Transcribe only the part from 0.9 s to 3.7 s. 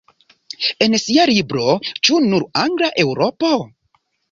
sia libro "Ĉu nur-angla Eŭropo?